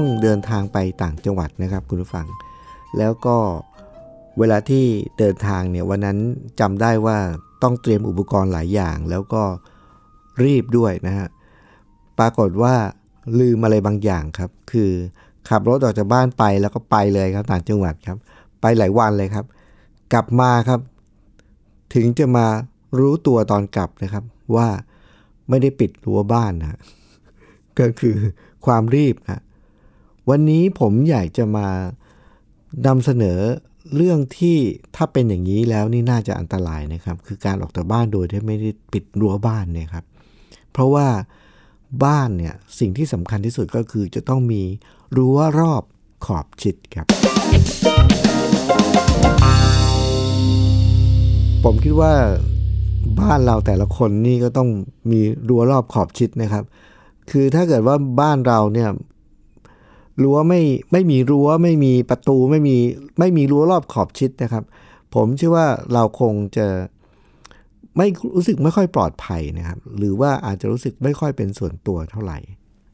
[0.00, 2.26] ต้องเดินทางไปต่างจังหวัดนะครับคุณผู้ฟัง
[2.98, 3.36] แล้วก็
[4.38, 4.84] เวลาที่
[5.18, 6.18] เดินทางเนี่ยวันนั้น
[6.60, 7.18] จำได้ว่า
[7.62, 9.42] ต้องเตรียมอุปกรณ์หลายอย่าง แล้วก็
[10.44, 11.28] รีบด้วยนะฮะ
[12.18, 12.74] ปรากฏว่า
[13.38, 14.90] ลืมอะไรบางอย่างครับ คือ
[15.48, 18.18] ขับรถออกจากบ้านไปแล้วก็ไปเลยครับต่างจังหวัดครับ
[18.60, 19.44] ไปหลายวันเลยครับ
[20.12, 20.80] กลับมาครับ
[21.94, 22.46] ถึงจะมา
[22.98, 24.24] รู้ตัวตอนกลับนะครับ
[24.56, 24.68] ว่า
[25.48, 26.78] ไม่ได้ปิดรั้วบ้านนะ
[27.78, 28.16] ก็คือ
[28.66, 29.42] ความรีบนะ
[30.30, 31.68] วันนี้ผมอยากจะมา
[32.86, 33.38] นำเสนอ
[33.96, 34.56] เรื่องที่
[34.96, 40.04] ถ้าเป็นอย่างนี้แล้วนี่น่าจะอันตรายนะครับ คือการออกจากบ้านโดยที่ไม่ได้ปิดรั้วบ้านเนี่ยครับ
[40.72, 41.06] เพราะว่า
[42.04, 44.62] บ้านเนี่ยสิ่งที่สำคัญที่สุดก็คือจะต้องมี
[45.16, 45.82] รั้วรอบ
[46.26, 47.06] ขอบชิดครับ
[51.64, 52.12] ผมคิดว่า
[53.20, 54.68] บ้านเราแต่ละคนนี่ก็ต้อง
[55.10, 56.64] มีรั้วรอบขอบชิดนะครับ
[57.30, 58.90] คือถ้าเกิดว่าบ้านเราเนี่ย
[60.22, 60.60] รั้วไม่
[60.92, 62.76] ไม่มีรั้วไม่มีประตูไม่มี
[63.18, 64.64] ไม่มีรั้วรอบขอบชิดนะครับ
[65.14, 66.66] ผมเชื่อว่าเราคงจะ
[67.96, 72.38] ไม่รู้สึกไม่ค่อยปลอดภัยนะครับ หรือว่าอาจจะรู้สึกไม่ค่อยเป็นส่วนตัวเท่าไหร่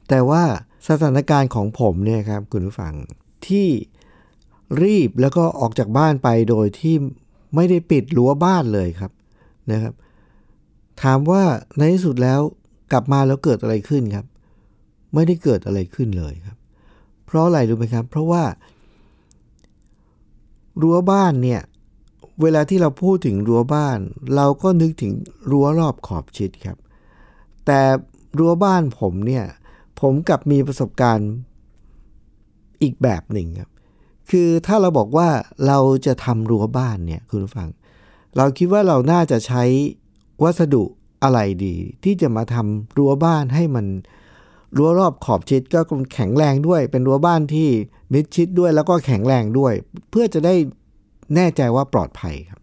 [0.08, 0.42] แต่ว่า
[0.88, 2.94] สถานการณ์ของผมเนี่ยครับคุณผู้ฟัง
[3.46, 3.68] ที่
[4.82, 6.94] รีบแล้วก็ออกจากบ้านไปโดยที่
[7.54, 9.12] ไม่ได้ปิดรั้วบ้านเลยครับ
[9.72, 9.94] นะครับ
[11.02, 11.42] ถามว่า
[11.76, 12.40] ในที่สุดแล้ว
[12.92, 14.26] กลับมาแล้วเกิดอะไรขึ้นครับ
[15.14, 16.56] ไม่ได้เกิดอะไรขึ้นเลยครับ
[17.26, 18.42] เพราะอะไรรู้ไหมครับ เพราะว่า
[20.80, 21.60] รั้วบ้านเนี่ย
[22.42, 23.98] เวลาที่เราพูดถึงรั้วบ้าน
[24.36, 25.12] เราก็นึกถึง
[25.50, 26.76] รั้วรอบขอบชิดครับ
[27.66, 27.80] แต่
[28.38, 29.44] รั้วบ้านผมเนี่ย
[30.00, 31.30] ผมกับมีประสบการณ์
[32.82, 33.70] อีกแบบหนึ่งครับ
[34.30, 35.28] คือถ้าเราบอกว่า
[35.66, 37.68] เราจะทำรั้วบ้านเนี่ยคุณผู้ฟัง
[38.36, 39.62] เราคิดว่าเราน่าจะใช้
[40.42, 40.84] วัสดุ
[41.22, 43.86] อะไรดี ที่จะมาทำรั้วบ้านให้มัน
[44.76, 45.80] รั้วรอบขอบชิดก็
[46.14, 47.68] แข็งแรงด้วย เป็นรั้วบ้านที่
[48.12, 49.72] มิดชิดด้วยแล้วก็แข็งแรงด้วย
[50.10, 50.54] เพื่อจะได้
[51.34, 52.60] แน่ใจว่าปลอดภัยครับ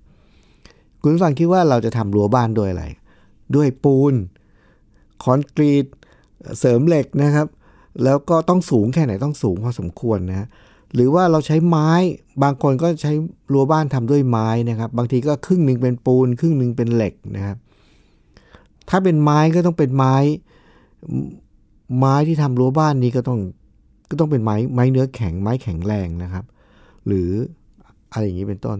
[1.01, 2.85] คุณฟังคิดว่าเราจะทำรั้วบ้านด้วยอะไร
[3.55, 4.13] ด้วยปูน
[5.23, 5.85] คอนกรีต
[6.59, 7.47] เสริมเหล็กนะครับ
[8.03, 10.47] แล้วก็ต้องสูงแค่ไหนต้องสูงพอสมควรนะ
[10.93, 11.89] หรือว่าเราใช้ไม้
[12.43, 13.13] บางคนก็ใช้
[13.51, 17.57] รั้วบ้านทำด้วยไม้นะครับ บางทีก็ครึ่งหนึ่งเป็นปูน ครึ่งหนึ่งเป็นเหล็กนะครับ
[18.89, 20.15] ถ้าเป็นไม้ก็ต้องเป็นไม้
[21.97, 23.39] ไม้ที่ทำรั้วบ้านนี้ก็ต้อง
[24.09, 26.45] ก็ต้องเป็นไม้ไม้เนื้อแข็งไม้แข็งแรงนะครับ
[27.07, 27.29] หรือ
[28.11, 28.77] อะไรอย่างนี้เป็นต้น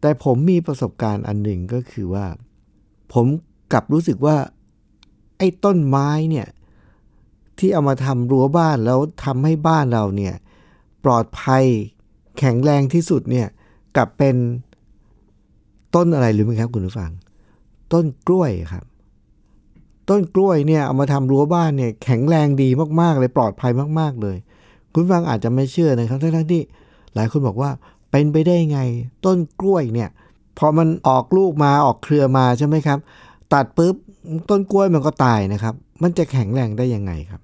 [0.00, 2.26] แต่ผมมีประสบการณ์อันหนึ่งก็คือว่า
[3.12, 3.26] ผม
[3.72, 4.36] กลับรู้สึกว่า
[5.38, 6.48] ไอ้ต้นไม้เนี่ย
[7.58, 10.34] ที่เอามาทำรั้วบ้านแล้วทำให้บ้านเราเนี่ย
[11.04, 11.64] ปลอดภัย
[12.38, 13.46] แข็งแรงที่สุดเนี่ย
[13.96, 14.36] กลับเป็น
[15.94, 17.10] ต้นอะไรหรือไหมครับคุณผู้ฟัง
[17.92, 18.84] ต้นกล้วยครับ
[20.08, 22.68] ต้นกล้วยเนี่ยเอามาทำรั้วบ้านเนี่ยแข็งแรงดี
[23.00, 24.36] มากๆเลยปลอดภัยมาก ๆเลย
[24.92, 26.62] คุณฟังอาจจะไม่เชื่อนะครับทั้งๆที่
[27.14, 27.70] หลายคนบอกว่า
[28.10, 28.80] เป็นไปได้ไง
[29.24, 30.08] ต้นกล้วยเนี่ย
[30.58, 32.98] พอมันออกลูกมาออกเครือมาใช่ไหมครับ
[33.54, 33.94] ตัดปุ๊บ
[34.50, 37.42] ต้นกล้วยมันก็ตายนะครับ มันจะแข็งแรงได้ยังไงครับ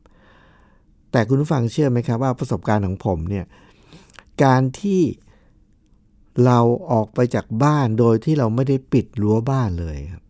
[1.13, 3.45] แต่คุณผู้ฟังเชื่อไหมครับว่าประสบการณ์ของผมเนี่ย
[4.43, 5.03] การที่
[6.45, 6.59] เรา
[6.93, 10.25] ออกไปจากบ้านโดยที่เราไม่ได้ปิดรั้วบ้านเลยครับ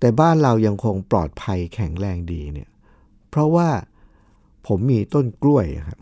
[0.00, 2.68] แต่บ้านเรายังคงปลอดภัยแข็งแรงดีเนี่ย
[3.30, 3.68] เพราะว่า
[4.66, 5.98] ผมมีต้นกล้วยครับ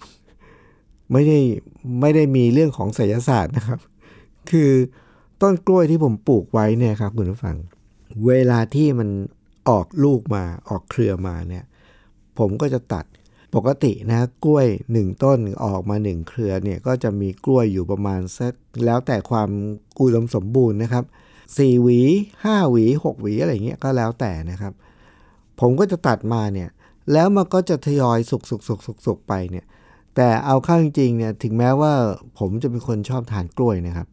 [1.12, 1.38] ไม่ได้
[2.00, 3.81] ไม่ได้มีเรื่องของไสยศาสตร์นะครับ
[4.50, 4.70] คือ
[5.42, 7.56] ต้นกล้วยที่ผมปลูกไว้เนี่ยครับคุณผู้ฟัง
[8.26, 9.08] เวลาที่มัน
[9.69, 11.64] ออกลูกมาออกเครือมาเนี่ย
[12.38, 13.05] ผมก็จะตัด
[13.55, 18.52] ปกตินะกล้วยหนึ่งต้นออกมาหนึ่งเครือเนี่ยก็จะมีกล้วยอยู่ประมาณสัก
[18.84, 19.49] แล้วแต่ความ
[20.00, 21.05] อุดมสมบูรณ์นะครับ
[21.56, 22.00] สี่หวี
[22.45, 24.73] ห้าหวีหกหวีอะไรเงี้ยก็แล้วแต่นะครับ
[25.61, 26.69] ผมก็จะตัดมาเนี่ย
[27.12, 29.67] แล้วมันก็จะทยอยสุกสุกสุกสุกสุกไปเนี่ย
[30.17, 31.93] แต่เอาเข้าจริงๆเนี่ย ถึงแม้ว่า
[32.39, 34.06] ผมจะเป็นคนชอบทานกล้วยนะครับ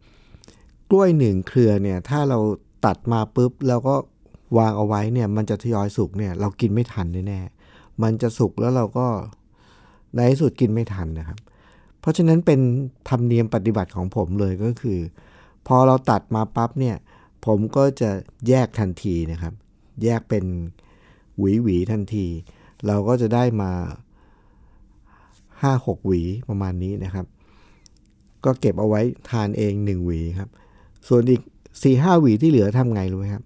[0.90, 2.40] กล้วยหนึ่งเครือเนี่ย ถ้าเรา
[2.86, 3.96] ตัดมาปุ๊บแล้วก็
[4.58, 9.08] วางเอาไว้เนี่ย มันจะทยอยสุกเนี่ย เรากินไม่ทันแน่ๆมันจะสุกแล้วเราก็
[10.16, 11.38] ในที่สุดกินไม่ทันนะครับ
[12.00, 12.60] เพราะฉะนั้นเป็น
[13.10, 15.00] ธรรมเนียมปฏิบัติของผมเลยก็คือ
[15.68, 16.96] พอเราตัดมาปั๊บเนี่ย
[17.46, 18.10] ผมก็จะ
[18.48, 19.54] แยกทันทีนะครับ
[20.04, 20.46] แยกเป็น
[21.38, 22.26] หวีหวีทันที
[22.86, 23.72] เราก็จะได้มา
[25.62, 27.26] ห้าหกหวีประมาณนี้นะครับ
[28.46, 30.50] ก็เก็บเอาไว้ทานเองหนึ่งหวีครับ
[31.08, 31.42] ส่วนอีก
[31.84, 33.44] สี่ห้าหวีที่เหลือทำไงรู้ไหมครับ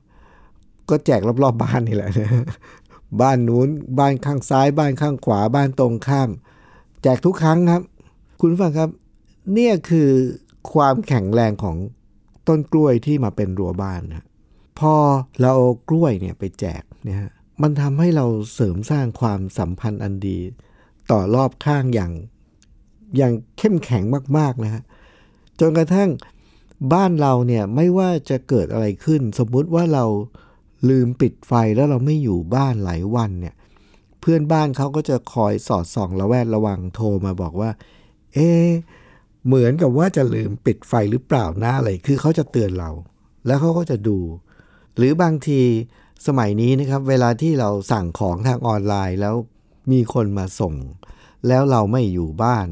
[0.90, 2.46] ก็แจกรอบๆบบ้านนี่แหละนะ
[3.22, 3.70] บ้านนู้น
[4.00, 6.30] บ้านข้างซ้าย บ้านข้างขวาบ้านตรงข้าม
[7.04, 7.84] แจกทุกครั้งครับ
[8.40, 8.90] คุณฟังครับ
[9.54, 10.10] เนี่ยคือ
[10.74, 11.78] ความแข็งแรงของ
[12.50, 14.26] ต้นกล้วยที่มาเป็นรั้วบ้านนะ
[14.80, 14.96] พอ
[15.42, 17.18] เราเอากล้วยเนี่ยไปแจกเนี่ย
[17.62, 20.38] มันทำให้เราเสริมสร้างความสัมพันธ์อันดี
[21.12, 22.12] ต่อรอบข้างอย่าง
[23.18, 24.04] อย่างเข้มแข็ง
[24.38, 24.84] มาก ๆ นะฮะ
[25.60, 26.10] จนกระทั่ง
[26.94, 30.06] บ้านเราเนี่ยไม่ว่าจะเกิดอะไรขึ้น สมมุติว่าเรา
[30.90, 33.56] ลืมปิดไฟแล้วเราไม่อยู่บ้านหลายวันเนี่ย
[34.20, 37.70] เพื่อนบ้านเขาก็จะคอยสอดส่องระแวดระวังโทรมาบอกว่า
[38.34, 38.50] เอ๊
[39.46, 42.92] เหมือนกับว่าจะลืมปิดไฟหรือเปล่านะอะไร คือเขาจะเตือนเรา
[43.46, 44.20] แล้วเขาก็จะดู
[44.98, 45.62] หรือบางที
[46.28, 49.36] สมัยนี้นะครับ เวลาที่เราสั่งของทางออนไลน์แล้ว
[49.92, 50.74] มีคนมาส่ง
[51.48, 52.68] แล้วเราไม่อยู่บ้าน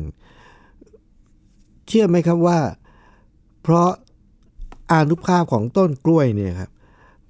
[1.88, 2.60] เชื่อไหมครับว่า
[3.64, 3.90] เพราะ
[4.92, 6.70] อานุภาพของต้นกล้วยเนี่ยครับ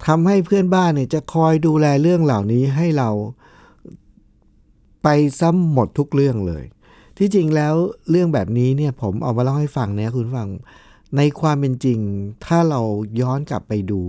[0.06, 3.10] ทำให้เพื่อนบ้านเนี่ยจะคอยดูแลเรื่องเหล่านี้ให้เรา
[5.02, 5.08] ไป
[5.40, 6.64] ซ้ำหมดทุกเรื่องเลย
[7.18, 7.74] ที่จริงแล้ว
[8.10, 10.48] เรื่องแบบนี้เนี่ยผมเอามาเล่าให้ฟังนะคุณฟัง
[11.16, 11.98] ในความเป็นจริง
[12.46, 12.80] ถ้าเรา
[13.20, 14.00] ย้อนกลับไปดู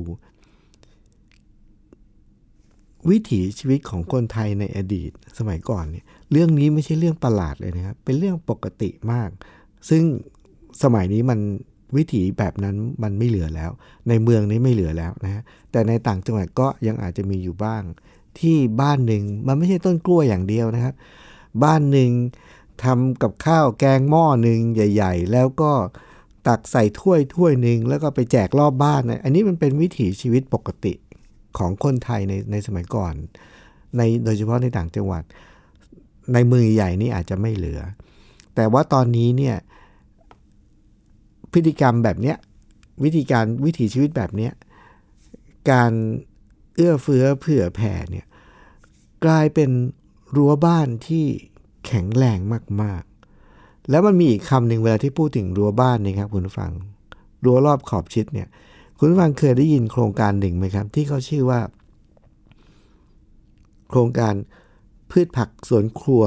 [3.10, 9.30] วิถีชีวิตของคนไทยในอดีตสมัยก่อนเนี่ยเรื่องนี้ไม่ใช่เรื่องประหลาดเลยนะครับ เป็นเรื่องปกติมาก
[9.90, 10.04] ซึ่ง
[10.84, 11.40] สมัยนี้มัน
[11.98, 13.72] วิถีแบบนั้นมันไม่เหลือแล้ว
[14.10, 15.42] ในเมืองนี้ไม่เหลือแล้วนะฮะ
[15.72, 17.84] แต่ในต่างจังหวัดก็ยังอาจจะมีอยู่บ้าง
[18.40, 20.94] ที่บ้านหนึ่งมันไม่ใช่ต้นกล้วยอย่างเดียวนะครับ
[21.64, 22.12] บ้านหนึ่ง
[22.84, 25.72] ทำกับข้าวแกงหม้อหนึ่งใหญ่ ๆ แล้วก็
[26.48, 30.94] ตักใส่ถ้วยถ้วยหนึ่งแล้วก็ไปแจกรอบบ้านนะอันนี้มันเป็นวิถีชีวิตปกติ
[31.58, 33.14] ของคนไทยในในสมัยก่อน
[33.98, 35.24] ในโดยเฉพาะในต่างจังหวัด
[36.34, 37.82] ในเมืองใหญ่นี่อาจจะไม่เหลือ
[38.56, 39.56] แต่ว่าตอนนี้เนี่ย
[41.52, 42.38] พฤติกรรมแบบเนี้ย
[43.04, 44.54] วิธีการวิถีชีวิตแบบเนี้ย
[45.72, 45.92] การ
[46.76, 48.26] เอื้อเฟื้อเผื่อแผ่เนี่ย
[49.26, 49.70] กลายเป็น
[50.36, 51.26] รั้วบ้านที่
[51.90, 52.40] แข็งแรง
[52.82, 56.72] มากๆ แล้วมันมีอีกคำหนึ่งเวลาที่พูดถึงรั้วบ้านนี่ครับคุณฟัง
[57.44, 58.48] รั้วรอบขอบชิดเนี่ย
[58.98, 61.62] คุณฟังเคยได้ยินโครงการหนึ่งไหมครับ ที่เขาชื่อว่า
[63.90, 64.34] โครงการ
[65.12, 66.24] พืชผักสวนครัว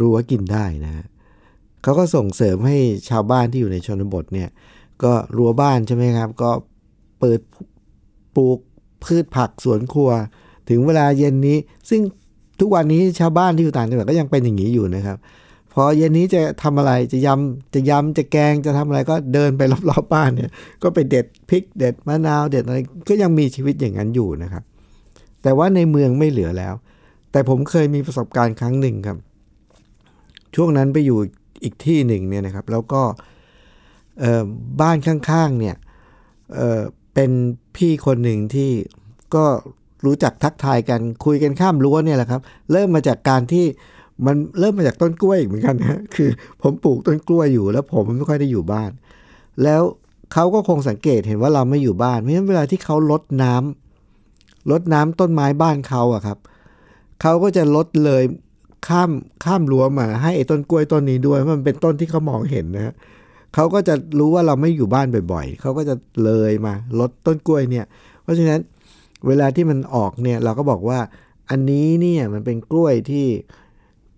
[0.00, 1.06] รั้วกินได้นะฮะ
[1.82, 2.78] เขาก็ส่งเสริมให้
[3.08, 4.48] ชาวบ้านที่อยู่ในชนบทเนี่ย
[5.02, 6.50] ก็รั้วบ้านใช่ไหมครับ ก็
[7.20, 7.40] เปิด
[8.36, 8.58] ปลูก
[9.04, 10.10] พืชผักสวนครัว
[10.68, 11.58] ถึงเวลาเย็นนี้
[11.90, 12.00] ซึ่ง
[12.62, 15.16] ทุกวันนี้ชาวบ้านที่อยู่ต่างจังหวัดก็ยังเป็นอย่างนี้อยู่นะครับ
[15.72, 20.50] พอเย็นนี้จะทำอะไรจะยำจะยำจะแกงจะทำอะไรก็เดินไปรอบๆบ้านเนี่ย
[20.82, 22.78] ก็ไปเด็ดพริกเด็ดมะนาวเด็ดอะไร
[23.08, 24.62] ก็ยังมีชีวิตอย่างนั้นอยู่นะครับ
[25.42, 26.74] แต่ว่าในเมืองไม่เหลือแล้ว
[27.32, 29.18] แต่ผมเคยมีประสบการณ์ครั้งหนึ่งครับ
[30.54, 31.18] ช่วงนั้นไปอยู่
[31.62, 33.02] อีกที่หนึ่งเนี่ยนะครับ แล้วก็
[34.80, 35.76] บ้านข้างๆเนี่ย
[36.54, 37.30] เเป็น
[37.76, 38.70] พี่คนหนึ่งที่
[39.34, 39.44] ก็
[40.04, 42.40] รู้จักทักทายกันคุยกันข้ามรั้วเนี่ยแหละครับ
[42.72, 43.64] เริ่มมาจากการที่
[44.26, 46.30] มันเริ่มมาจากต้นกล้วยเหมือนกันนะคือ
[46.62, 48.90] ผมปลูกต้นกล้วยอยู่ แล้วผมไม่ค่อยได้อยู่บ้าน
[49.62, 49.82] แล้ว
[50.32, 56.38] เขาก็คงสังเกตเห็นว่าเราไม่อยู่บ้านเพราะฉะนั้นเวลาที่เขาลดน้ำลดน้ำต้นไม้บ้านเขาอะครับ
[57.20, 58.22] เขาก็จะลดเลย
[58.88, 59.10] ข้าม
[59.44, 62.94] ข้ามรั้วมาให้ไอ้ต้นกล้วยต้นนี้ด้วยมันเป็นต้นที่เขามองเห็นนะฮะ
[63.54, 67.86] เขาก็จะรู้ว่าเราไม่อยู่บ้านบ่อย ๆเขาก็จะเลยมาลดต้นกล้วยเนี่ย
[68.22, 68.60] เพราะฉะนั้น
[69.26, 70.98] เวลาที่มันออกเนี่ยเราก็บอกว่า
[71.50, 73.26] อันนี้เนี่ยมันเป็นกล้วยที่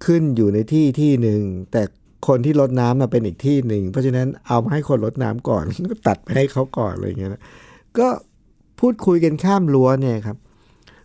[0.04, 1.40] ขึ้นอยู่ในที่ที่หนึ่ง
[1.72, 1.82] แต่
[2.26, 7.42] คนที่ลดน้ำมาเป็นอีกที่หนึ่ง เพราะฉะนั้นเอามาให้คนลดน้ำก่อน ก็ตัดไปให้เขาก่อนอะไรเงี้ยนะ
[7.98, 8.08] ก็
[8.80, 10.36] พูดคุยกันข้ามรั้วเนี่ยครับ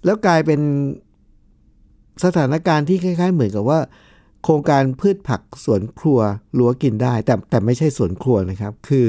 [0.06, 0.60] แล้วกลายเป็น
[2.25, 3.79] สถานการณ์ที่คล้ายๆ เหมือนกับว่า
[4.44, 6.20] โครงการพืชผักสวนครัว
[6.58, 9.08] รั้วกินได้ แต่แต่ไม่ใช่สวนครัวนะครับ คือ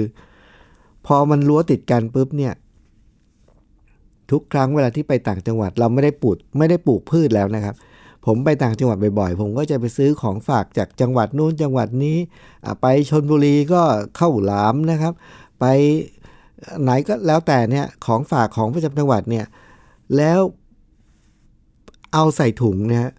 [1.06, 2.52] พอมันรั้วติดกันปุ๊บเนี่ย
[4.32, 7.74] ทุกครั้งเวลาที่ไปต่างจังหวัดเราไม่ได้ปลูกไม่ได้ปลูกพืชแล้วนะครับ
[8.26, 12.16] ผมไปต่างจังหวัดบ่อยๆ ผมก็จะไปซื้อของฝากจากจังหวัดนู้นจังหวัดนี้
[12.82, 13.82] ไปชนบุรีก็
[14.16, 15.12] เข้าหลามนะครับ
[15.60, 15.64] ไป
[16.82, 19.46] ไหนก็แล้วแต่เนี่ยของฝากของประจำจังหวัดเนี่ย
[20.16, 20.40] แล้ว
[22.12, 23.10] เอาใส่ถุงเนี่ย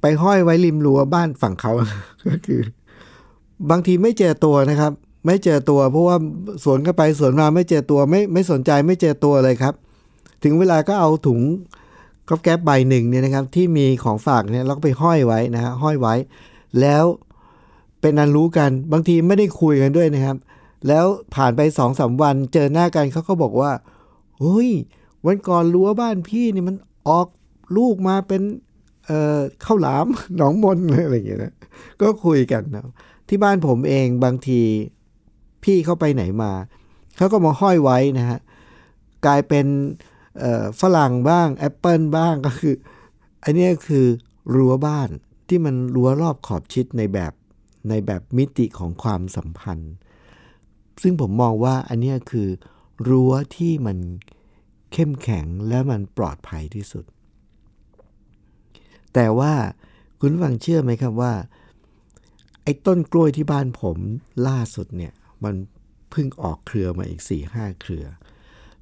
[0.00, 1.72] ไปห้อยไว้ริมรั้วบ้านฝั่งเขา
[2.28, 2.60] ก็คือ
[3.70, 4.92] บางทีไม่เจอตัวนะครับ
[5.26, 6.16] ไม่เจอตัว เพราะว่า
[6.64, 9.74] สวนก็ไปสวนมาไม่เจอตัวไม่ไม่สนใจไม่เจอตัวเลยครับ
[10.42, 11.40] ถึงเวลาก็เอาถุง
[12.28, 16.14] ก๊อบแก๊บใบหนึ่งเนี่ยนะครับ ที่มีของฝากเนี่ยเราก็ไปห้อยไว้นะฮะห้อยไว้
[16.80, 17.04] แล้ว
[18.00, 20.36] เป็นนันรู้กันบางทีไม่ได้คุยกันด้วยนะครับ
[20.88, 21.04] แล้ว
[21.34, 23.72] ผ่านไปสองสามวันเจอหน้ากันเขาก็บอกว่า
[24.40, 24.70] เฮ้ย
[25.26, 26.76] วันก่อนรั้วบ้านพี่นี่มัน
[27.08, 27.26] ออก
[27.76, 28.42] ลูกมาเป็น
[29.06, 30.06] เอ่อข้าวหลาม
[30.36, 31.54] หนองมนอะไรอย่างเงี้ยนะ
[32.00, 32.82] ก็คุยกันนะ
[33.28, 34.60] ที่บ้านผมเองบางที
[35.66, 36.52] พี่เข้าไปไหนมา
[37.16, 38.38] เขาก็มาห้อยไว้นะฮะ
[39.26, 39.66] กลายเป็น
[40.80, 42.74] ฝรั่งบ้างแอปเปิลบ้างก็คือ
[43.44, 44.06] อันนี้คือ
[44.54, 45.08] รั้วบ้าน
[45.48, 47.32] ที่มันรั้วรอบขอบชิดในแบบ
[47.88, 49.92] ในแบบมิติของความสัมพันธ์
[51.02, 52.48] ซึ่งผมมองว่าอันนี้คือ
[53.08, 53.98] รั้วที่มัน
[54.92, 57.04] เข้มแข็งและมันปลอดภัยที่สุด
[59.14, 59.52] แต่ว่า
[60.20, 61.32] คุณฟังเชื่อไหมครับว่า
[62.62, 63.98] ไอ้ต้นกล้วยที่บ้านผม
[64.48, 65.12] ล่าสุดเนี่ย
[65.44, 65.54] มัน
[66.10, 68.04] เพิ่งออกเครือมาอีก4ี่ห้าเครือ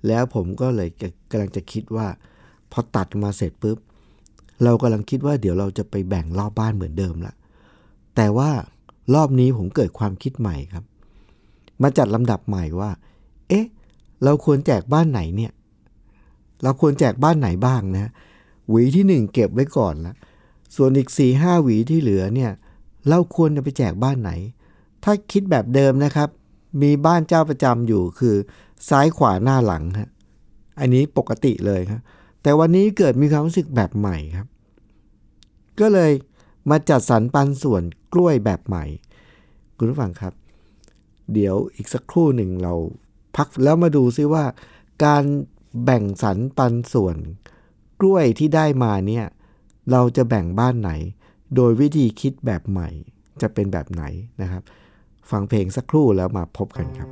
[0.06, 0.88] แล้วผมก็เลย
[1.30, 2.06] กำลังจะคิดว่า
[2.72, 3.78] พอตัดมาเสร็จปุ๊บ
[4.64, 7.34] เรากำลังคิดว่าเดี๋ยวเราจะไปแบ่งรอบบ้านเหมือนเดิมละ
[8.16, 8.50] แต่ว่า
[9.14, 10.84] รอบนี้ผมเกิดความคิดใหม่ครับ
[11.82, 12.90] มาจัดลำดับใหม่ว่า
[13.48, 13.66] เอ๊ะ
[14.24, 15.52] เราควรแจกบ้านไหนเนี่ย
[16.62, 18.10] เราควรแจกบ้านไหนบ้างนะ
[18.68, 20.14] หวีที่หนึ่งเก็บไว้ก่อนละ
[20.76, 22.50] ส่วนอีก4ี่ห้าหวีที่เหลือเนี่ย
[23.08, 24.30] เราควรจะไปแจกบ้านไหน
[25.04, 26.28] ถ้าคิดแบบเดิมนะครับ
[26.82, 28.36] มีบ้านเจ้าประจำอยู่คือ
[28.88, 30.10] ซ้ายขวาหน้าหลังฮะ
[30.80, 32.00] อันนี้ปกติเลยครับ
[32.42, 34.48] แต่วันนี้เกิดมีความรู้สึกแบบใหม่ครับ
[35.80, 36.12] ก็เลย
[36.70, 38.84] มาจัดสรรปันส่วนกล้วยแบบใหม่
[39.78, 40.34] คุณผู้ฟังครับ
[41.32, 42.74] เดี๋ยวอีกสักครู่หนึ่งเรา
[43.36, 44.44] พักแล้วมาดูซิว่า
[45.04, 45.24] การ
[45.84, 47.16] แบ่งสรรปันส่วน
[48.00, 49.26] กล้วยที่ได้มาเนี่ย
[49.90, 50.90] เราจะแบ่งบ้านไหน
[51.56, 52.88] โดยวิธีคิดแบบใหม่
[53.40, 54.02] จะเป็นแบบไหน
[54.42, 54.62] นะครับ
[55.30, 57.08] ฟังเพลงสักครู่แล้วมาพบกันครับ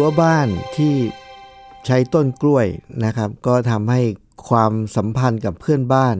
[0.00, 0.94] รั้วบ้านที่
[1.86, 2.66] ใช้ต้นกล้วย
[3.04, 4.00] นะครับ ก็ทำให้
[4.48, 6.16] ความสัมพันธ์กับเพื่อนบ้าน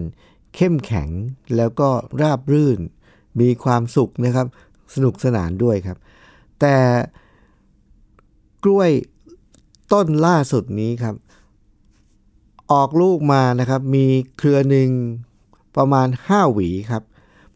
[0.56, 1.08] เข้มแข็ง
[1.56, 1.88] แล้วก็
[2.20, 2.78] ราบรื่น
[3.40, 4.46] มีความสุขนะครับ
[4.94, 5.98] สนุกสนานด้วยครับ
[6.60, 6.76] แต่
[8.64, 8.90] กล้วย
[9.92, 11.14] ต้นล่าสุดนี้ครับ
[12.72, 14.06] ออกลูกมานะครับ มี
[14.38, 14.90] เครือหนึ่ง
[15.76, 17.02] ประมาณ 5 หวีครับ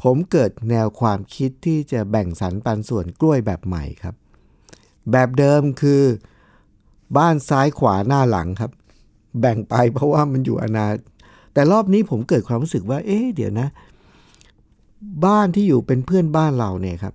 [0.02, 4.14] ผมเกิดแนวความคิดที่จะแบ่งสรรปันส่วนกล้วยแบบใหม่ครับ
[5.12, 6.02] แบบเดิมคือ
[7.16, 8.70] บ้านซ้ายขวาหน้าหลังครับ
[9.40, 10.87] แบ่งไปเพราะว่ามันอยู่อนา
[11.52, 13.68] แต่รอบนี้ผมเกิดความรู้สึกว่า เอ๊ะเดี๋ยวนะ
[15.26, 17.14] บ้านที่อยู่เป็นเพื่อนบ้านเราเนี่ยครับ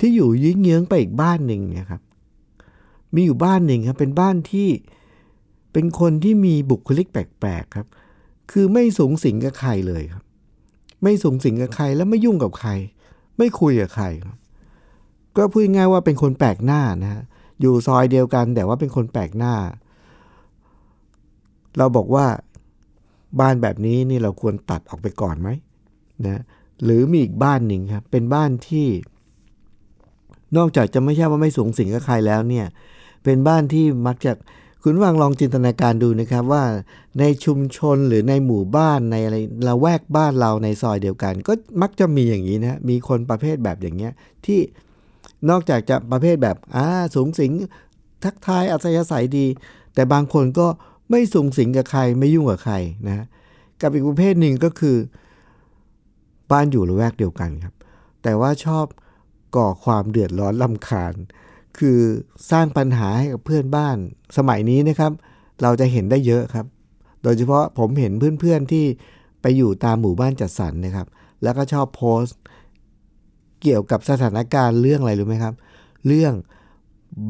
[0.00, 2.02] ที่อยู่ยืงเยื้องไปอีกบ้านหนึ่งเนี่ยครับ
[3.14, 4.68] มีอยู่บ้านหนึ่งครับ เป็นบ้านที่
[5.72, 7.86] เป็นคนที่มีบุคลิกแปลกๆครับ
[8.50, 10.24] คือไม่สูงสิงกับใครเลยครับ
[11.02, 12.70] ไม่สูงสิงกับใครแล้วไม่ยุ่งกับใคร
[13.38, 14.36] ไม่คุยกับใครครับ
[15.36, 17.22] ก็พูดง่ายว่าเป็นคนแปลกหน้านะฮะ
[17.60, 19.54] อยู่ซอยเดียวกัน แต่ว่าเป็นคนแปลกหน้า
[21.78, 22.26] เราบอกว่า
[23.40, 25.48] บ้านแบบนี้นี่เราควรตัดออกไปก่อนไหม
[26.26, 26.42] นะ
[26.84, 28.88] หรือมีอีกบ้านหนึ่งครับเป็นบ้านที่
[30.56, 32.66] นอกจากจะไม่ใช่ว่าไม่สูงสิงกับใครแล้วเนี่ย
[33.24, 34.32] เป็นบ้านที่มักจะ
[34.82, 36.64] คุณฟังลองจินตนาการดูนะครับว่า
[37.18, 41.52] ในชุมชนหรือในหมู่บ้านในอะไรละแวกบ้านเราในซอยเดียวกัน ก็
[41.82, 44.12] มักจะมีอย่างนี้นะมีคนประเภทแบบอย่างเงี้ย
[44.46, 44.60] ที่
[45.50, 47.52] นอกจากจะประเภทแบบอ่าสูงสิง
[48.24, 49.46] ทักทายอัศยศัยดี
[49.94, 50.66] แต่บางคนก็
[51.10, 52.74] ไม่สูงสิงกับใครไม่ยุ่งกับใคร
[53.08, 53.26] นะ
[53.82, 54.96] กับอีกประเภทหนึ่งก็คือ
[56.50, 57.74] บ้านอยู่ละแวกเดียวกันครับ
[58.22, 58.86] แต่ว่าชอบ
[59.56, 61.14] ก่อความเดือดร้อนลำคาญ
[61.78, 61.98] คือ
[62.50, 63.96] สร้างปัญหาให้กับเพื่อนบ้าน
[64.36, 65.12] สมัยนี้นะครับ
[65.62, 66.66] เราจะเห็นได้เยอะครับ
[67.22, 68.84] โดยเฉพาะผมเห็นเพื่อนๆที่
[69.42, 71.06] ไปอยู่ตามหมู่บ้านจัดสรรนะครับ
[71.42, 72.38] แล้วก็ชอบโพสต์
[73.62, 75.54] เกี่ยวกับสถานการณ์เรื่องอะไรรู้ไหมครับ
[76.06, 76.34] เรื่อง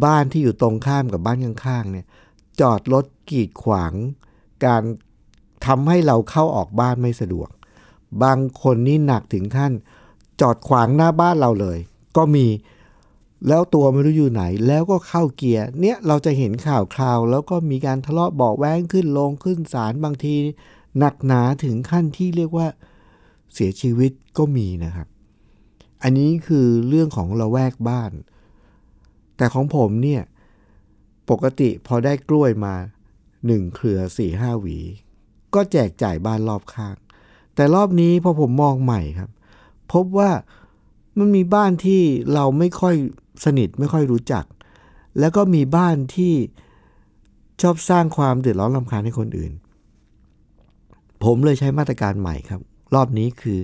[0.04, 2.06] บ้านที่อยู่ตรงข้ามกับบ้านข้างๆเนี่ย
[2.60, 3.92] จอดรถกีดขวาง
[4.64, 4.82] การ
[5.66, 7.50] ทำให้เราเข้าออกบ้านไม่สะดวก
[8.22, 9.72] บางคนนี่หนักถึงขั้น
[10.40, 11.78] จอดขวางหน้าบ้านเราเลย
[12.16, 12.46] ก็มี
[13.48, 20.34] แล้วตัวไม่รู้อยู่ไหน แล้วก็เข้าเกียร์ เนี่ยเราจะเห็นข่าวคราว แล้วก็มีการทะเลาะเบาแว้งขึ้นลงขึ้นศาลบางที
[20.98, 22.66] หนักหนาถึงขั้นที่เรียกว่า
[23.54, 25.06] เสียชีวิตก็มีนะครับ
[26.02, 28.12] อันนี้คือเรื่องของระแวกบ้าน
[29.36, 30.22] แต่ของผมเนี่ย
[31.30, 32.74] ปกติพอได้กล้วยมา
[33.46, 34.78] หนึ่งเครือสี่ห้าหวี
[35.54, 36.96] ก็แจกจ่ายบ้านรอบข้าง
[37.54, 39.30] แต่รอบนี้พอผมมองใหม่ครับ
[39.92, 40.30] พบว่า
[41.18, 42.02] มันมีบ้านที่
[42.34, 42.94] เราไม่ค่อย
[43.44, 44.44] สนิทไม่ค่อยรู้จัก
[45.20, 46.34] แล้วก็มีบ้านที่
[47.62, 49.52] ชอบสร้างความเดือดร้อนรำคาญให้คนอื่น
[51.24, 52.60] ผมเลยใช้มาตรการใหม่ครับ
[52.94, 53.58] รอบนี้คือ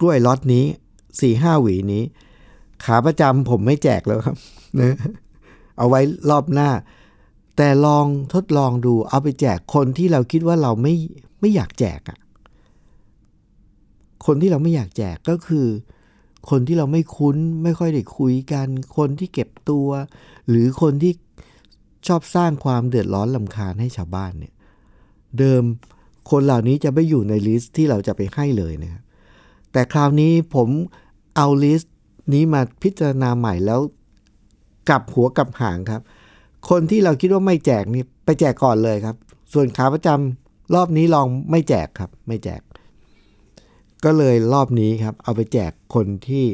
[0.00, 0.64] กล้วยล็อตนี้
[1.20, 2.04] สี่ห้าหวีนี้
[2.84, 4.36] ขาประจำผมไม่แจกแล้วครับ
[4.80, 4.96] นะ
[5.78, 6.00] เอาไว้
[6.30, 6.70] รอบหน้า
[7.56, 10.94] แต่ลองทดลองดูเอาไปแจกคนที่เราคิดว่าเราไม่
[11.40, 12.18] ไม่อยากแจกอ่ะ
[14.26, 15.66] คนที่เราไม่อยากแจกก็คือ
[16.50, 19.88] คนที่เราไม่คุ้นไม่ค่อยได้คุยกัน คนที่เก็บตัว
[20.48, 21.12] หรือคนที่
[22.06, 24.54] ชอบสร้างความเดือดร้อนรำคาญให้ชาวบ้านเนี่ย
[25.38, 25.62] เดิม
[26.30, 29.02] คนเหล่านี้จะไม่อยู่ใน list ที่เราจะไปให้เลยนะครับ
[29.72, 30.68] แต่คราวนี้ผม
[31.40, 31.94] เอา list
[32.32, 33.80] นี้มาพิจารณาใหม่แล้ว
[34.88, 36.02] กลับหัวกลับหางครับ
[36.68, 39.16] คนที่เราคิดว่าไม่แจกนี่ไปแจกก่อนเลยครับ
[39.52, 42.62] ส่วนขาประจำรอบนี้ลองไม่แจกครับ ไม่แจก
[44.04, 46.44] ก็เลยรอบนี้ครับ เอาไปแจกคนที่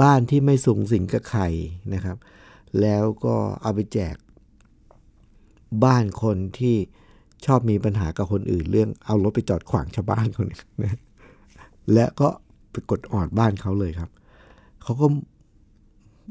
[0.00, 1.42] บ้านที่ไม่สูงสิงกับใคร
[1.94, 2.16] นะครับ
[2.80, 4.16] แล้วก็เอาไปแจก
[5.84, 6.76] บ้านคนที่
[7.46, 10.58] ชอบมีปัญหากับคนอื่น เรื่องเอารถไปจอดขวางชาวบ้านคนนี้
[11.92, 12.28] และก็
[12.70, 14.10] ไปกดออดบ้านเขาเลยครับ
[14.90, 15.08] เขาก็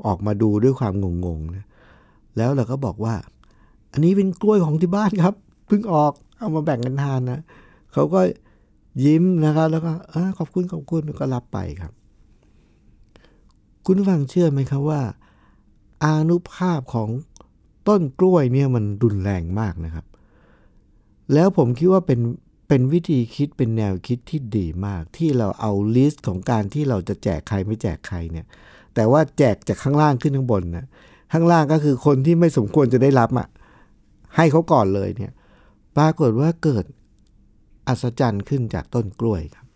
[0.07, 0.93] ออกมาดูด้วยความ
[1.25, 1.65] งงๆนะ
[2.37, 3.15] แล้วเราก็บอกว่า
[3.91, 5.35] อันนี้เป็นกล้วยของที่บ้านครับ
[5.67, 7.39] เพิ่งออกเอามาแบ่งกันทานนะ
[7.93, 8.19] เขาก็
[9.03, 11.93] ยิ้มนะครับ แล้วก็อขอบคุณขอบคุณก็รับไปครับ
[13.85, 15.01] คุณฟังเชื่อไหมครับว่า
[16.03, 17.09] อานุภาพของ
[17.87, 20.05] ต้นกล้วยเนี่ยมันรุนแรงมากนะครับ
[21.33, 22.19] แล้วผมคิดว่าเป็น
[22.71, 28.45] เป็นวิธีคิดเป็นแนวคิดที่ดีมาก ที่เราเอาลิสต์ของการที่เราจะแจกใครไม่แจกใครเนี่ย
[28.95, 30.85] แต่ว่าแจกจากข้างล่างขึ้นข้างบนนะ
[31.33, 33.47] ข้างล่างก็คือคนที่ไม่สมควรจะได้รับอะ่ะ
[34.35, 35.31] ให้เขาก่อนเลยเนี่ย
[35.97, 36.85] ปรากฏว่าเกิด
[37.87, 39.67] อัศจรรย์ขึ้นจากต้นกล้วยครับ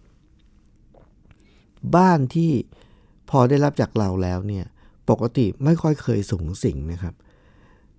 [1.96, 2.52] บ้านที่
[3.30, 4.66] พอได้รับจากเราแล้วเนี่ย
[5.10, 7.16] ปกติไม่ค่อยเคยสูงสิงนะครับ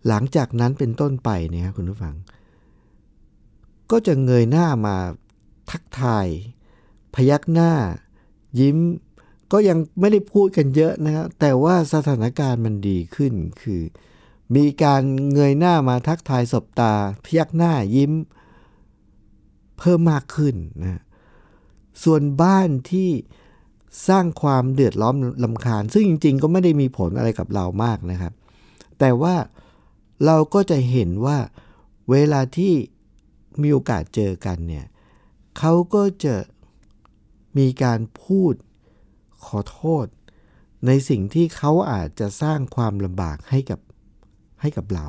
[0.09, 2.15] หลังจากนั้นเป็นต้นไปเนี่ยคุณผู้ฟัง
[3.91, 4.97] ก็จะเงยหน้ามา
[5.71, 6.27] ทักทาย
[7.15, 7.73] พยักหน้า
[8.61, 8.79] ยิ้ม
[9.53, 13.83] ก็ยังไม่ได้พูดกันเยอะนะครับแต่ว่าสถานการณ์มันดีขึ้นคือ
[14.57, 16.93] มีการเงยหน้ามาทักทายสบตา
[17.25, 18.13] พยักหน้ายิ้ม
[19.79, 21.03] เพิ่มมากขึ้นนะ
[22.05, 23.11] ส่วนบ้านที่
[24.09, 28.33] สร้างความเดือดร้อนลำคาญ ซึ่งจริง ๆ ก็ไม่ได้มีผลอะไรกับเรามากนะครับ
[28.99, 29.35] แต่ว่า
[30.27, 31.39] เราก็จะเห็นว่า
[32.11, 32.73] เวลาที่
[33.63, 34.87] มีโอกาสเจอกันเนี่ย
[35.59, 36.37] เขาก็จะ
[37.59, 38.55] มีการพูด
[39.47, 40.07] ขอโทษ
[40.87, 43.81] ในสิ่งที่เขาอาจจะสร้างความลำบากให้กับ
[44.61, 45.09] ให้กับเรา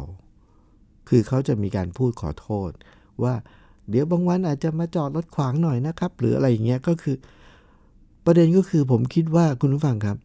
[1.10, 2.71] คือเขาจะมีการพูดขอโทษ
[3.23, 3.34] ว่า
[3.89, 7.15] เดี๋ยวบางวันอาจจะมาจอดรถขวางหน่อยนะครับ หรืออะไรอย่างเงี้ยก็คือ
[8.25, 10.17] ประเด็นก็คือผมคิดว่าคุณผู้ฟังครับ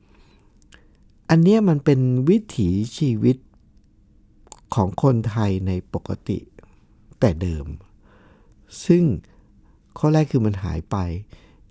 [1.31, 3.37] อันเนี้ยมันเป็นวิถีชีวิต
[4.75, 6.39] ของคนไทยในปกติ
[7.21, 7.67] แต่เดิม
[8.87, 9.05] ซึ่ง
[9.99, 10.97] ข้อแรกคือมันหายไป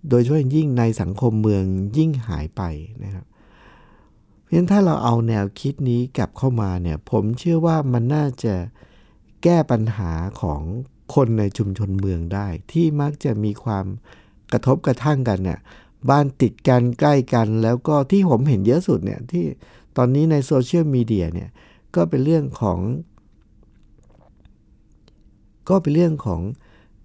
[0.09, 1.63] โดยเฉพาะยิ่งในสังคมเมือง
[1.97, 2.63] ยิ่งหายไป
[3.03, 3.25] นะครับ
[4.43, 8.55] เพราะฉะนั้นถ้าเราเอาแนวคิดนี้กลับเข้ามาเนี่ย ผมเชื่อว่ามันน่าจะ
[9.43, 10.61] แก้ปัญหาของ
[11.15, 13.85] คนในชุมชนเมืองได้ ที่มักจะมีความ
[14.51, 15.59] กระทบกระทั่งกันเนี่ย
[16.09, 19.43] บ้านติดกันใกล้กันแล้วก็ที่ผมเห็นเยอะสุดเนี่ยที่
[19.97, 21.49] ตอนนี้ในโซเชียลมีเดียเนี่ย
[21.95, 22.79] ก็เป็นเรื่องของ
[25.69, 26.41] ก็เป็นเรื่องของ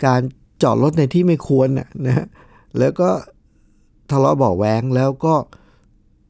[0.05, 0.21] การ
[0.63, 2.27] จอดรถในที่ไม่ควรนะนะ
[2.79, 3.11] แล้วก็
[4.11, 5.35] ทะเลาะเบาแหวงแล้วก็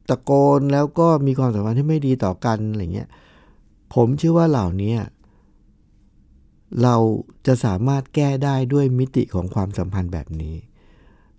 [0.09, 3.09] ตะโกนแล้วก็มีความสัมพันธ์ที่ไม่ดีต่อกันอะไรเงี้ย
[3.93, 4.93] ผมเชื่อว่าเหล่านี้
[6.83, 6.95] เรา
[7.47, 10.55] จะสามารถแก้ได้ด้วยมิติของความสัมพันธ์แบบนี้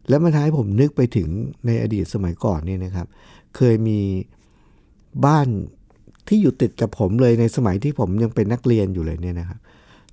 [0.09, 1.29] แล้วมันทำให้ผมนึกไปถึง
[1.67, 3.07] ในอดีตสมัยก่อนเนี่ยนะครับ
[3.57, 4.01] เคยมี
[5.27, 5.47] บ้าน
[6.29, 9.59] ที่อยู่ติดกับผมเลยในสมัยที่ผมยังเป็นนักเรียนอยู่เลยเนี่ยนะครับ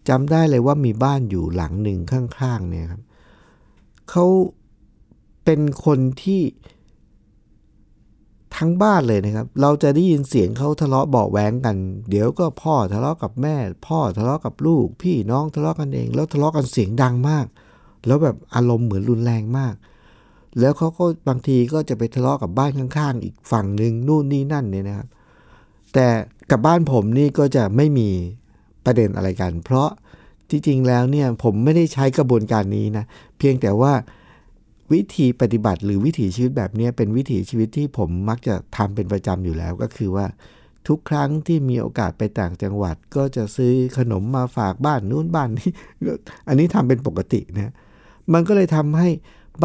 [0.09, 3.01] จำได้เลยว่ามีบ้านอยู่หลังหนึ่งข้างๆเนี่ยครับ
[4.09, 4.25] เขา
[5.43, 6.41] เป็นคนที่
[8.57, 11.75] ทั้งบ้านเลยนะครับ เราจะได้ยินเสียงเขาทะเลาะเบาแหวงกัน
[12.09, 13.55] เดี๋ยวก็พ่อทะเลาะกับแม่
[13.87, 17.45] พ่อทะเลาะกับลูก พี่น้องทะเลาะกันเอง แล้วทะเลาะกันเสียงดังมาก
[18.05, 19.75] แล้วแบบอารมณ์เหมือนรุนแรงมาก
[20.59, 25.07] แล้วเขาก็บางทีก็จะไปทะเลาะกับบ้านข้างๆ อีกฝั่งหนึ่งนู่นนี่นั่นเนี่ยนะครับ
[25.93, 26.07] แต่
[26.51, 28.09] กับบ้านผมนี่ก็จะไม่มี
[28.85, 29.89] ประเด็นอะไรกัน เพราะ
[30.49, 33.05] ที่จริงแล้วเนี่ยผมไม่ได้ใช้กระบวนการนี้นะ
[33.37, 33.93] เพียงแต่ว่า
[34.93, 40.25] วิธีปฏิบัติหรือวิถีชีวิตแบบนี้เป็นวิถีชีวิตที่ผมมักจะทำเป็นประจำอยู่แล้วก็คือว่า
[40.87, 45.69] ทุกครั้งที่มีโอกาสไปต่างจังหวัด ก็จะซื้อขนมมาฝากบ้านนู้นบ้านนี้
[46.47, 47.73] อันนี้ทำเป็นปกตินะ
[48.33, 49.09] มันก็เลยทำให้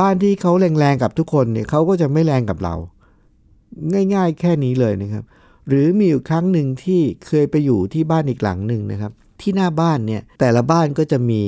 [0.01, 2.75] บ้านที่เขาแรงๆกับทุกคนเนี่ยเขาก็จะไม่แรงกับเรา
[4.15, 5.25] ง่าย ๆ แค่นี้เลยนะครับ
[5.69, 11.43] หรือมีอยู่ครั้งหนึ่งที่เคยไปอยู่ที่บ้านอีกหลังหนึ่งนะครับ ที่หน้าบ้านเนี่ยแต่ละบ้านก็จะมี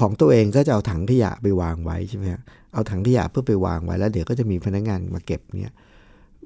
[0.00, 2.24] ของตัวเองก็จะเอาถังขยะไปวางไว้ใช่ไหม
[2.72, 5.74] เอาถังขยะเพื่อไปวางไว้แล้วเดี๋ยวก็จะมีพนักงานมาเก็บเนี่ย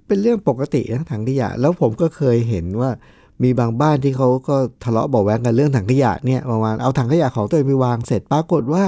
[0.07, 2.91] เป็นเรื่องปกตินะถังขยะ แล้วผมก็เคยเห็นว่า
[3.43, 8.85] มีบางบ้านที่เขาก็ทะเลาะเบาแวงกันเรื่องถังขยะเนี่ยประมาณเอาถังขยะของตัวเองไปวางเสร็จปรากฏว่า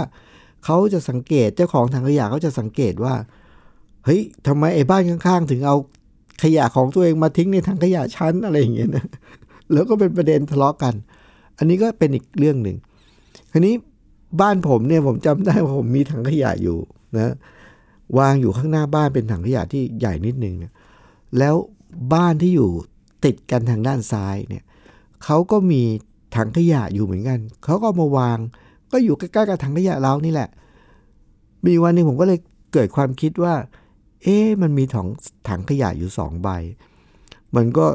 [0.65, 3.15] เขาจะสังเกตเจ้าของถังขยะเขาจะสังเกตว่า
[4.05, 5.77] เฮ้ยทำไมไอ้บ้านข้างๆ ถึงเอา
[6.43, 9.07] ขยะของตัวเองมาทิ้งในถังขยะชั้นอะไรอย่างเงี้ยนะ
[9.73, 10.95] แล้วก็เป็นประเด็นทะเลาะกัน
[11.59, 12.77] อันนี้ก็เป็นอีกเรื่องหนึ่ง
[13.53, 13.75] คราวนี้
[14.41, 16.79] บ้านผมเนี่ยผมจำได้ว่าผมมีถังขยะอยู่
[17.19, 17.33] นะ
[18.19, 20.73] วางอยู่ข้างหน้าบ้านเป็นถังขยะที่ใหญ่นิดนึงเนี่ย
[21.39, 21.55] แล้ว
[22.15, 22.71] บ้านที่อยู่
[23.25, 24.65] ติดกันทางด้านซ้ายเนี่ย
[25.25, 25.83] เขาก็มี
[26.37, 28.39] ถังขยะอยู่เหมือนกันเขาก็มาวาง
[28.93, 30.49] ก็อยู่ใกล้ๆกับถังขยะเรานี่แหละ
[31.67, 32.39] มีวันหนึ่งผมก็เลย
[32.73, 33.55] เกิดความคิดว่า
[34.23, 35.09] เอ๊มันมีถัง
[35.49, 36.49] ถังขยะอยู่สองใบ
[37.57, 37.87] มันก็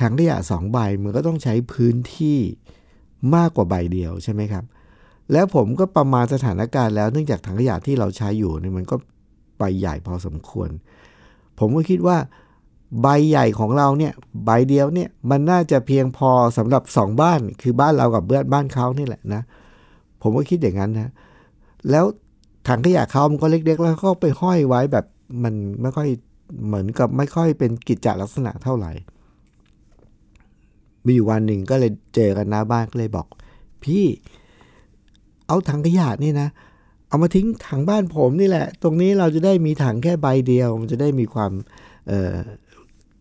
[0.00, 2.38] ถังขยะสองใบมันก็ต้องใช้พื้นที่
[3.34, 4.64] มากกว่าใบเดียวใช่ไหมครับ
[5.32, 8.96] แล้วผมก็ประมาณสถานการณ์แล้วเนื่องจากถังขยะที่เราใช้อยู่นี่มันก็
[9.58, 10.68] ใบใหญ่พอสมควร
[11.58, 12.16] ผมก็คิดว่า
[13.02, 14.12] ใบใหญ่ของเราเนี่ย
[14.44, 19.42] ใบเดียวเนี่ยมันน่าจะเพียงพอสำหรับสองบ้านคือบ้านเรากับเบื้อนบ้านเขานี่แหละนะ
[20.22, 21.10] ผมก็คิดอย่างนั้นนะ
[21.90, 22.04] แล้ว
[22.68, 25.04] ถังขยะเขามันก็เล็กๆ แล้วก็ไปห้อยไว้แบบ
[25.42, 26.08] มันไม่ค่อย
[26.66, 28.92] เหมือนกับไม่ค่อยเป็นกิจจลักษณะเท่าไหร่
[31.06, 33.26] มีอยู่วันหนึ่งก็เลยเจอกันหน้าบ้านก็เลยบอก
[33.84, 34.04] พี่
[35.46, 36.48] เอาถังขยะนี่นะ
[37.08, 41.52] เอามาทิ้งถังบ้านผมนี่แหละ ตรงนี้เราจะได้มีถังแค่ใบเดียว มันจะได้มีความ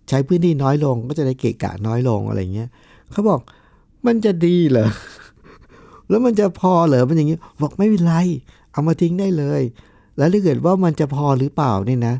[0.10, 2.70] ใช้พื้นที่น้อยลง ก็จะได้เกะกะน้อยลงอะไรเงี้ย
[3.12, 3.40] เขาบอก
[4.06, 4.88] มันจะดีเหรอ
[6.10, 8.16] แล้วมันจะพอเหรอมันอย่างนี้บอกไม่เป็นไร
[8.72, 9.62] เอามาทิ้งได้เลย
[10.18, 12.16] แล้วถ้าเกิดว่ามันจะพอหรือเปล่านี่นะ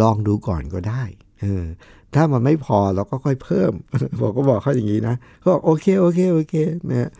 [0.00, 1.02] ลองดูก่อนก็ได้
[1.40, 1.64] เออ
[2.14, 3.72] ถ้ามันไม่พอเราก็ค่อยเพิ่ม
[4.20, 6.54] บอกก็บอกเขาอย่างนี้นะเขาบอกโอเคโอเคโอเค
[6.90, 7.10] นะ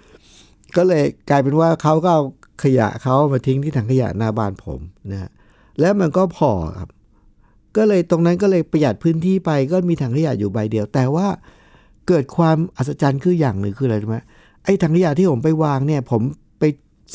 [0.77, 2.23] ก็เลยกลายเป็นว่าเขาก็เอา
[2.63, 4.81] ขยะเขามาทิ้งที่ถังขยะหน้าบ้านผม
[5.13, 5.31] นะฮะ
[5.81, 6.91] แล้วมันก็พอครับ
[7.77, 11.27] ก็เลยตรงนั้นก็เลยประหยัดพื้นที่ไปก็มีถังขยะอยู่ใบเดียว แต่ว่า
[12.09, 14.19] เกิดความอัศจรรย์คืออย่างหนึ่งคืออะไรรู้ไหม
[14.65, 16.23] ไอ้ถังขยะที่ผมไปวางเนี่ย ผม
[16.59, 16.65] ไป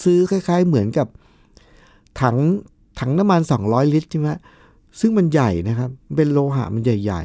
[0.04, 1.08] ซื้อคล้าย ๆ เหมือนกับ
[2.22, 2.38] ถัง
[3.00, 4.30] ถังน้ำมัน 200 ลิตรใช่ไหม
[5.00, 7.24] ซึ่งมันใหญ่นะครับ เป็นโลหะมันใหญ่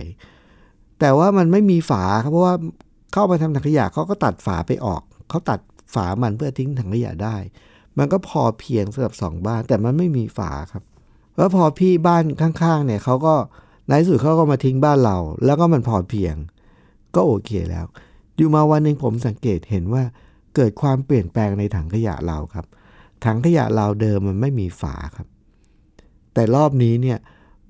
[0.50, 2.54] ๆ แต่ว่ามันไม่มีฝาครับเพราะว่า
[3.12, 5.60] เข้ามาทำถังขยะเขาก็ตัดฝาไปออกเขาตัด
[5.94, 7.36] ฝามันเพื่อทิ้งถังขยะได้
[7.98, 10.82] มันก็พอเพียงสำหรับสองบ้าน แต่มันไม่มีฝาครับ
[11.36, 13.34] แล้วพอพี่บ้านข้างๆเนี่ยเขาก็
[13.88, 16.34] ในที่สุดเขาก็มาทิ้งบ้านเรา แล้วก็มันพอเพียง
[17.14, 17.86] ก็โอเคแล้ว
[18.36, 20.02] อยู่มาวันหนึ่งผมสังเกตเห็นว่า
[20.54, 22.66] เกิดความเปลี่ยนแปลงในถังขยะเราครับ
[23.24, 25.26] ถังขยะเราเดิมมันไม่มีฝาครับ
[26.34, 27.18] แต่รอบนี้เนี่ย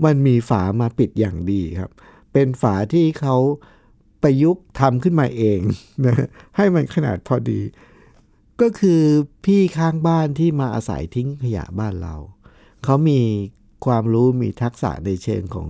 [0.04, 1.90] มันมีฝามาปิดอย่างดีครับ
[2.32, 3.36] เป็นฝาที่เขา
[4.22, 5.60] ประยุกต์ทำขึ้นมาเอง
[6.06, 7.60] นะให้มันขนาดพอดี
[8.60, 9.02] ก็คือ
[9.44, 12.16] พี่ข้างบ้านที่มาอาศัยทิ้งขยะบ้านเรา
[12.84, 13.20] เขามี
[13.86, 15.68] ความรู้มีทักษะในเชิงของ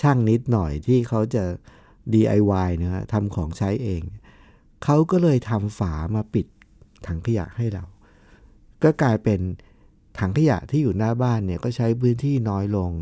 [0.00, 1.44] ช่างนิดหน่อยที่เขาจะ
[2.12, 4.02] DIY นะฮะทำของใช้เอง
[4.84, 6.46] เขาก็เลยทำฝามาปิด
[7.06, 7.84] ถังขยะให้เรา
[8.82, 9.40] ก็กลายเป็น
[10.18, 12.92] ถังขยะที่อยู่หน้าบ้านเนี่ยก็ใช้พื้นที่น้อยลง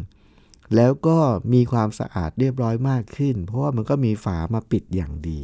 [0.74, 1.18] แล้วก็
[1.52, 5.42] มีความสะอาดเรียบร้อยมากขึ้น เพราะว่ามันก็มีฝามาปิดอย่างดี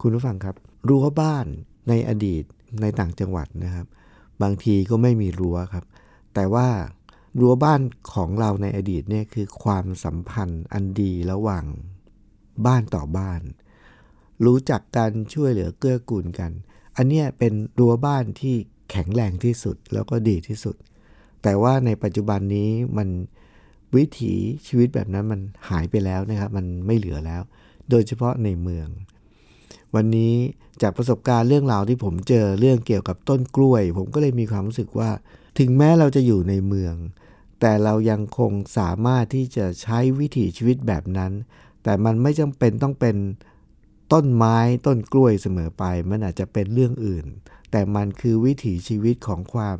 [0.00, 0.56] คุณผู้ฟังครับ
[0.88, 1.46] รั้วบ้าน
[1.88, 2.44] ในอดีต
[2.80, 3.86] ในต่างจังหวัดนะครับ
[4.42, 5.84] บางทีก็ไม่มีรั้วครับ
[6.34, 6.68] แต่ว่า
[7.40, 7.80] รั้วบ้าน
[8.14, 11.64] ของเราในอดีตเนี่ยคือความสัมพันธ์อันดีระหว่าง
[12.66, 13.40] บ้านต่อบ้าน
[14.44, 16.50] รู้จักกันช่วยเหลือเกื้อกูลกัน
[16.96, 18.56] อันเนี้ยเป็นรั้วบ้านที่
[18.92, 20.76] แข็งแรงที่สุดแล้วก็ดีที่สุด
[21.42, 23.08] แต่ว่าในปัจจุบันนี้มัน
[23.96, 24.34] วิถี
[24.66, 27.42] ชีวิตแบบนั้นมันหายไปแล้วนะครับ มันไม่เหลือแล้ว
[27.90, 28.88] โดยเฉพาะในเมือง
[29.94, 30.34] วันนี้
[30.82, 35.10] จากประสบการณ์เรื่องราวที่ผมเจอเรื่องเกี่ยวกับต้นกล้วย ผมก็เลยมีความรู้สึกว่า
[35.58, 36.94] ถึงแม้เราจะอยู่ในเมือง
[37.60, 41.32] แต่เรายังคงสามารถที่จะใช้วิถีชีวิตแบบนั้น
[41.82, 43.16] แต่มันไม่จำเป็นต้องเป็น
[44.12, 47.26] ต้นไม้ต้นกล้วยเสมอไป มันอาจจะเป็นเรื่องอื่น
[47.72, 49.78] แต่มันคือวิถีชีวิตของความ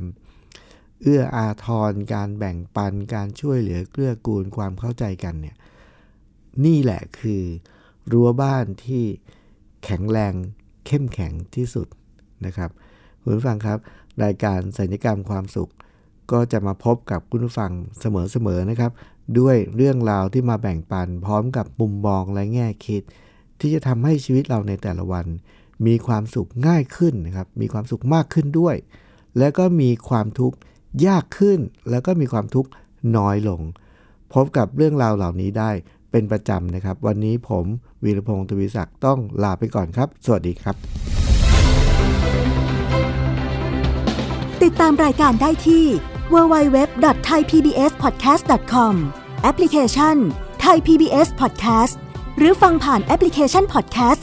[1.03, 5.57] เอื้ออาทร การแบ่งปัน การช่วยเหลือเกื้อกูลความเข้าใจกันเนี่ย
[6.65, 7.43] นี่แหละคือ
[8.13, 9.05] รั้วบ้านที่
[9.85, 10.35] แข็งแรง
[10.87, 11.87] เข้มแข็งที่สุด
[12.47, 12.71] นะครับ
[13.23, 13.79] คุณผู้ฟังครับ
[14.25, 15.71] รายการสัญญกรรมความสุข
[16.33, 18.93] ก็จะมาพบกับคุณผู้ฟังเสมอๆนะครับ
[19.39, 23.03] ด้วยเรื่องราวที่มาแบ่งปัน พร้อมกับมุมมองและแง่คิด
[23.61, 25.27] ที่จะทำให้ชีวิตเราในแต่ละวัน
[25.87, 28.77] มีความสุขง่ายขึ้นนะครับ มีความสุขมากขึ้นด้วย
[29.39, 30.57] แล้วก็มีความทุกข์
[31.07, 31.59] ยากขึ้น
[31.91, 32.71] แล้วก็มีความทุกข์
[33.17, 33.61] น้อยลง
[34.33, 35.71] พบกับเรื่องราวเหล่านี้ได้
[36.11, 37.65] เป็นประจำนะครับ วันนี้ผม
[38.05, 40.77] วีรพงศ์ทวีศักดิ์ต้องลาไปก่อนครับ สวัสดีครับ
[44.63, 45.85] ติดตามรายการได้ที่
[46.35, 48.95] www.thaipbspodcast.com
[49.43, 50.17] แอปพลิเคชัน
[50.65, 51.95] Thai PBS Podcast
[52.39, 54.23] หรือฟังผ่านแอปพลิเคชัน Podcast